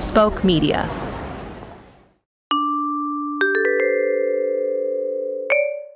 [0.00, 0.88] Spoke Media.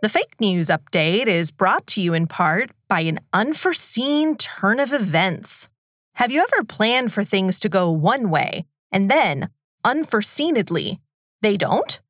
[0.00, 4.94] The fake news update is brought to you in part by an unforeseen turn of
[4.94, 5.68] events.
[6.14, 9.50] Have you ever planned for things to go one way and then,
[9.84, 10.98] unforeseenedly,
[11.42, 12.00] they don't?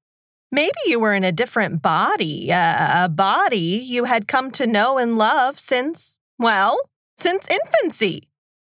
[0.53, 4.97] Maybe you were in a different body, uh, a body you had come to know
[4.97, 6.79] and love since, well,
[7.17, 8.30] since infancy.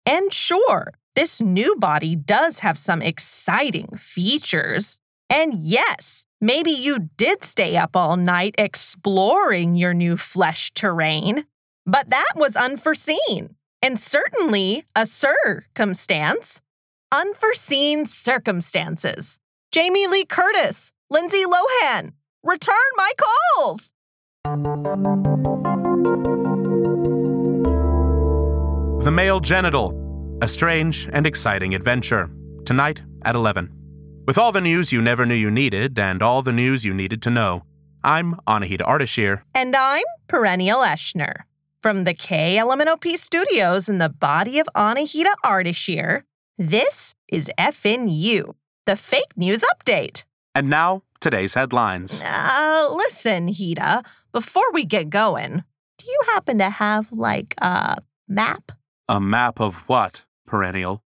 [0.09, 4.99] And sure, this new body does have some exciting features.
[5.29, 11.45] And yes, maybe you did stay up all night exploring your new flesh terrain,
[11.85, 16.59] but that was unforeseen and certainly a circumstance.
[17.13, 19.39] Unforeseen circumstances.
[19.71, 23.11] Jamie Lee Curtis, Lindsay Lohan, return my
[23.55, 23.93] calls.
[29.01, 32.29] The Male Genital, a strange and exciting adventure.
[32.65, 33.71] Tonight at 11.
[34.27, 37.21] With all the news you never knew you needed and all the news you needed
[37.21, 37.63] to know,
[38.03, 39.43] I'm Anahita Ardashir.
[39.55, 41.43] And I'm Perennial Eschner.
[41.81, 46.23] From the KLMNOP studios in the body of Anahita Ardashir,
[46.57, 48.53] this is FNU,
[48.85, 50.25] the fake news update.
[50.53, 52.21] And now, today's headlines.
[52.21, 55.63] Uh, listen, Hita, before we get going,
[55.97, 58.73] do you happen to have like a map?
[59.09, 61.01] A map of what, Perennial?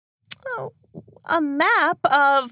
[0.48, 0.72] Oh,
[1.26, 2.50] a map of,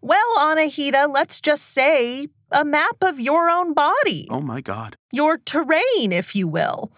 [0.00, 4.26] well, Anahita, let's just say a map of your own body.
[4.30, 4.96] Oh my god.
[5.12, 6.90] Your terrain, if you will.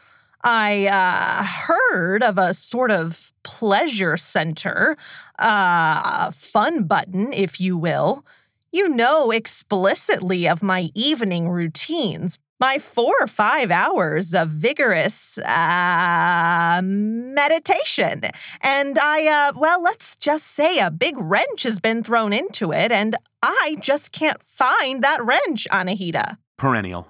[0.44, 4.96] I uh, heard of a sort of pleasure center,
[5.40, 8.24] uh, fun button, if you will.
[8.70, 16.80] You know explicitly of my evening routines, my four or five hours of vigorous uh,
[16.80, 18.22] meditation.
[18.60, 22.92] And I, uh, well, let's just say a big wrench has been thrown into it,
[22.92, 26.36] and I just can't find that wrench, Anahita.
[26.56, 27.08] Perennial.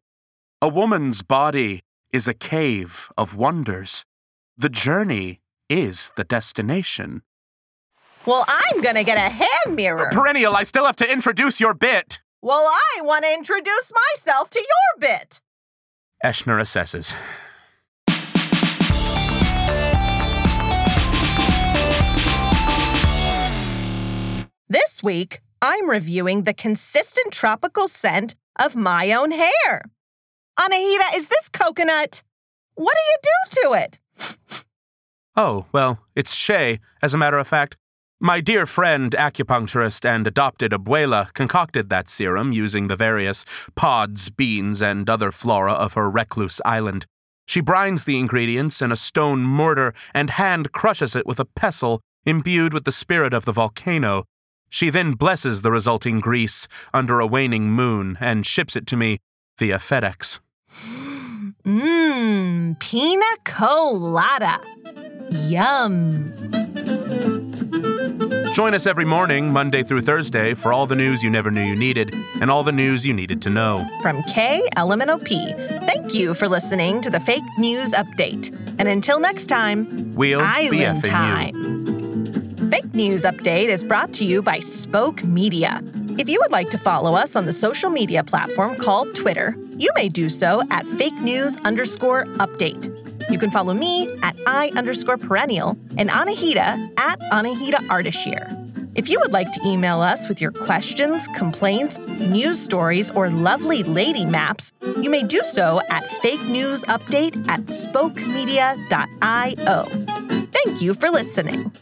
[0.62, 1.80] A woman's body
[2.14, 4.06] is a cave of wonders.
[4.56, 7.20] The journey is the destination.
[8.24, 10.08] Well, I'm gonna get a hand mirror.
[10.12, 12.21] Perennial, I still have to introduce your bit.
[12.44, 15.40] Well, I want to introduce myself to your bit.
[16.24, 17.16] Eschner assesses.
[24.68, 29.84] This week, I'm reviewing the consistent tropical scent of my own hair.
[30.58, 32.24] Anahita, is this coconut?
[32.74, 34.00] What do you do to it?
[35.36, 37.76] Oh, well, it's Shea, as a matter of fact.
[38.24, 43.44] My dear friend, acupuncturist, and adopted abuela concocted that serum using the various
[43.74, 47.04] pods, beans, and other flora of her recluse island.
[47.48, 52.00] She brines the ingredients in a stone mortar and hand crushes it with a pestle
[52.24, 54.22] imbued with the spirit of the volcano.
[54.70, 59.18] She then blesses the resulting grease under a waning moon and ships it to me
[59.58, 60.38] via FedEx.
[61.64, 64.60] Mmm, pina colada.
[65.48, 66.41] Yum.
[68.52, 71.74] Join us every morning, Monday through Thursday, for all the news you never knew you
[71.74, 73.86] needed and all the news you needed to know.
[74.02, 78.54] From KLMNOP, thank you for listening to the Fake News Update.
[78.78, 81.10] And until next time, We'll be Island effing you.
[81.10, 82.70] time.
[82.70, 85.80] Fake News Update is brought to you by Spoke Media.
[86.18, 89.88] If you would like to follow us on the social media platform called Twitter, you
[89.96, 92.90] may do so at fake news underscore update.
[93.30, 98.58] You can follow me at I underscore perennial and Anahita at Anahita Ardashir.
[98.94, 103.82] If you would like to email us with your questions, complaints, news stories, or lovely
[103.84, 109.84] lady maps, you may do so at fake news update at spokemedia.io.
[110.52, 111.72] Thank you for listening.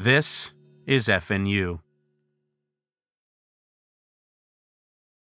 [0.00, 0.54] This
[0.86, 1.80] is FNU.